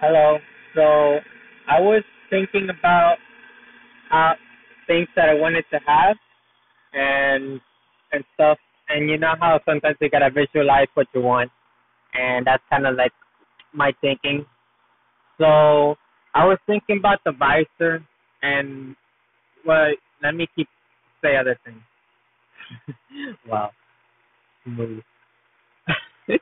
[0.00, 0.38] Hello.
[0.74, 1.20] So
[1.68, 3.16] I was thinking about
[4.10, 4.34] how
[4.86, 6.16] things that I wanted to have
[6.92, 7.60] and
[8.12, 8.58] and stuff.
[8.88, 11.50] And you know how sometimes you gotta visualize what you want,
[12.14, 13.12] and that's kind of like
[13.72, 14.44] my thinking.
[15.38, 15.96] So
[16.34, 18.04] I was thinking about the visor,
[18.42, 18.94] and
[19.66, 19.92] well,
[20.22, 20.68] let me keep
[21.24, 21.80] say other things.
[23.48, 23.70] wow.
[24.66, 25.02] Move.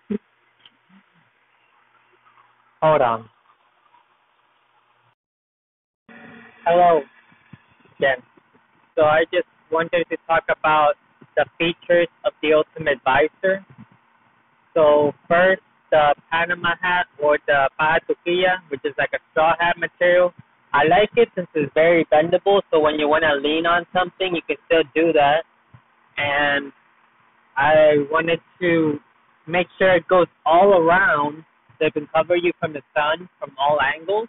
[2.83, 3.31] Hold on.
[6.67, 7.03] Hello
[7.99, 8.25] again.
[8.97, 10.95] So I just wanted to talk about
[11.37, 13.61] the features of the Ultimate Visor.
[14.73, 19.77] So first, the Panama hat or the paja toquilla, which is like a straw hat
[19.79, 20.33] material.
[20.73, 24.35] I like it since it's very bendable, so when you want to lean on something,
[24.35, 25.45] you can still do that.
[26.17, 26.73] And
[27.59, 28.99] I wanted to
[29.47, 31.45] make sure it goes all around
[31.79, 34.29] so it can cover you from the sun from all angles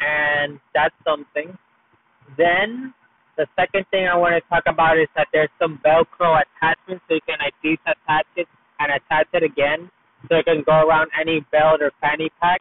[0.00, 1.56] and that's something.
[2.36, 2.94] Then
[3.36, 7.14] the second thing I want to talk about is that there's some Velcro attachments, so
[7.14, 9.90] you can like detach it and attach it again,
[10.28, 12.60] so it can go around any belt or fanny pack.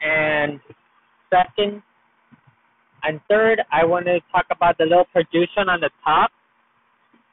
[0.00, 0.60] And
[1.30, 1.82] second
[3.02, 6.30] and third, I want to talk about the little protrusion on the top,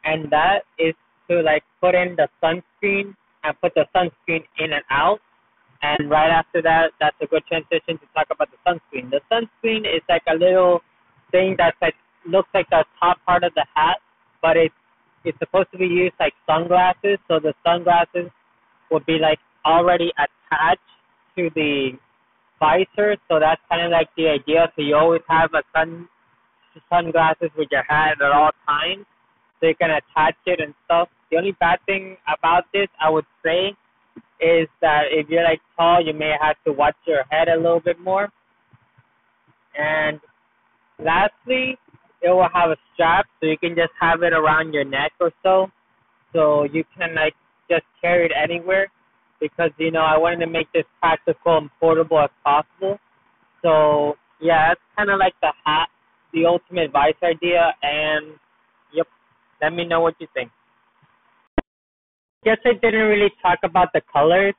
[0.03, 0.95] and that is
[1.29, 5.19] to like put in the sunscreen and put the sunscreen in and out
[5.81, 9.09] and right after that, that's a good transition to talk about the sunscreen.
[9.09, 10.81] The sunscreen is like a little
[11.31, 11.95] thing that's like
[12.27, 13.97] looks like the top part of the hat,
[14.41, 14.75] but it's
[15.23, 17.19] it's supposed to be used like sunglasses.
[17.27, 18.31] So the sunglasses
[18.91, 20.81] would be like already attached
[21.37, 21.91] to the
[22.59, 23.15] visor.
[23.27, 24.71] So that's kind of like the idea.
[24.75, 26.07] So you always have a sun
[26.89, 29.05] sunglasses with your hat at all times,
[29.59, 31.09] so you can attach it and stuff.
[31.31, 33.75] The only bad thing about this, I would say,
[34.39, 37.79] is that if you're like tall, you may have to watch your head a little
[37.79, 38.29] bit more.
[39.77, 40.19] And
[40.97, 41.77] lastly,
[42.21, 45.31] it will have a strap, so you can just have it around your neck or
[45.43, 45.67] so,
[46.33, 47.33] so you can like
[47.69, 48.87] just carry it anywhere.
[49.39, 52.99] Because you know, I wanted to make this practical and portable as possible.
[53.61, 55.87] So yeah, that's kind of like the hat,
[56.33, 57.73] the ultimate vice idea.
[57.81, 58.35] And
[58.93, 59.07] yep,
[59.61, 60.51] let me know what you think
[62.43, 64.53] guess I didn't really talk about the colors.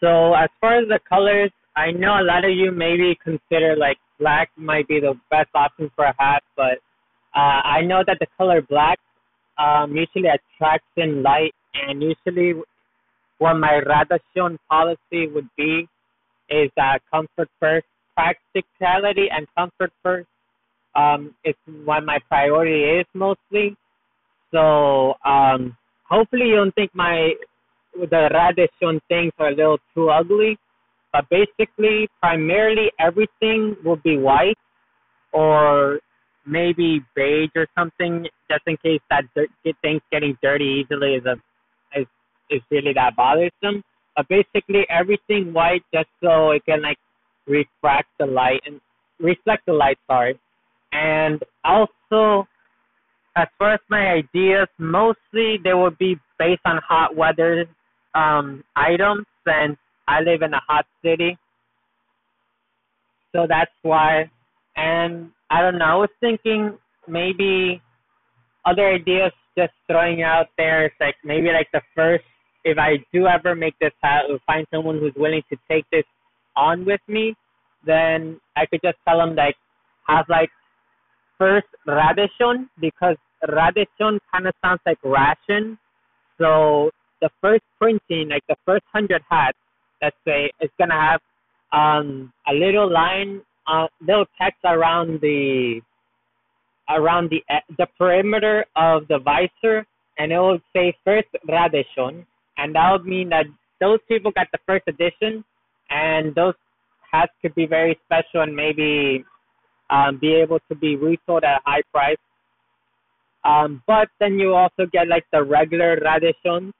[0.00, 3.98] So as far as the colors, I know a lot of you maybe consider like
[4.18, 6.78] black might be the best option for a hat, but
[7.34, 8.98] uh, I know that the color black
[9.58, 12.60] um, usually attracts in light, and usually
[13.38, 15.88] what my Radeshion policy would be
[16.48, 20.28] is that comfort first, practicality and comfort first.
[20.94, 23.76] Um, it's what my priority is mostly.
[24.52, 25.76] So um,
[26.08, 27.32] hopefully you don't think my
[27.94, 30.58] the Radeshion things are a little too ugly.
[31.12, 34.58] But basically, primarily everything will be white
[35.32, 36.00] or
[36.44, 39.48] maybe beige or something, just in case that dirt,
[39.80, 41.36] things getting dirty easily is a
[41.98, 42.06] is
[42.50, 43.82] is really that bothersome.
[44.16, 46.98] But basically, everything white just so it can like
[47.46, 48.80] refract the light and
[49.20, 49.98] reflect the light.
[50.08, 50.38] Sorry,
[50.92, 52.46] and also
[53.36, 57.66] as far as my ideas, mostly they would be based on hot weather
[58.14, 61.36] um, items since I live in a hot city.
[63.34, 64.30] So that's why.
[64.76, 66.78] And I don't know, I was thinking
[67.08, 67.82] maybe
[68.64, 70.86] other ideas just throwing out there.
[70.86, 72.24] It's like maybe like the first,
[72.64, 76.04] if I do ever make this or find someone who's willing to take this
[76.56, 77.34] on with me,
[77.86, 79.56] then I could just tell them like
[80.08, 80.50] have like
[81.38, 83.16] first Radeshion because
[83.48, 85.78] Radeshion kind of sounds like ration.
[86.38, 86.90] So
[87.20, 89.58] the first printing, like the first hundred hats,
[90.02, 91.20] let's say, is gonna have
[91.72, 95.80] um, a little line, uh, little text around the
[96.90, 97.42] around the
[97.78, 99.86] the perimeter of the visor,
[100.18, 102.26] and it will say first Radeshion,
[102.58, 103.46] and that would mean that
[103.80, 105.44] those people got the first edition,
[105.90, 106.54] and those
[107.10, 109.24] hats could be very special and maybe
[109.94, 112.16] um, be able to be resold at a high price.
[113.44, 116.72] Um, but then you also get like the regular Radeshion,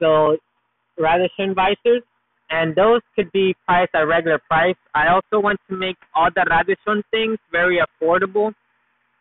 [0.00, 0.36] so
[0.98, 2.02] Radeshion visors,
[2.50, 4.76] and those could be priced at regular price.
[4.94, 8.52] I also want to make all the Radeshion things very affordable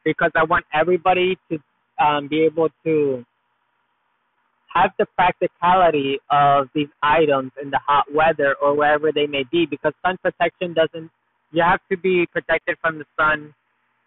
[0.05, 1.57] because I want everybody to
[2.03, 3.25] um, be able to
[4.73, 9.65] have the practicality of these items in the hot weather or wherever they may be
[9.65, 11.11] because sun protection doesn't
[11.51, 13.53] you have to be protected from the sun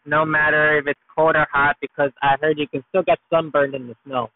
[0.06, 3.74] no matter if it's cold or hot because I heard you can still get sunburned
[3.74, 4.30] in the snow.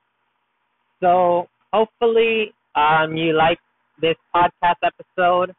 [1.01, 3.59] So hopefully um, you like
[4.01, 5.55] this podcast episode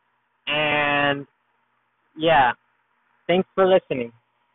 [0.48, 1.28] And
[2.18, 2.54] yeah,
[3.28, 4.12] thanks for listening.